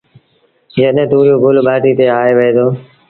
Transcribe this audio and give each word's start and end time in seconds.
جڏهيݩ 0.75 1.09
تُوريو 1.11 1.35
گل 1.43 1.57
ٻآٽيٚ 1.65 1.97
تي 1.97 2.05
آئي 2.19 2.31
وهي 2.37 2.51
دو 2.55 2.67